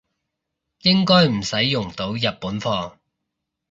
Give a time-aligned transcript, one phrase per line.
[0.81, 2.93] 應該唔使用到日本貨